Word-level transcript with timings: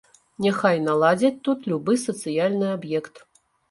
Няхай 0.45 0.81
наладзяць 0.87 1.33
тут 1.51 1.71
любы 1.75 2.01
сацыяльны 2.09 2.77
аб'ект. 2.77 3.27